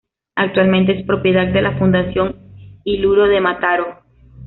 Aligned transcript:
Actualmente 0.33 0.97
es 0.99 1.05
propiedad 1.05 1.45
de 1.45 1.61
la 1.61 1.77
Fundació 1.77 2.33
Iluro 2.83 3.27
de 3.27 3.39
Mataró. 3.39 3.99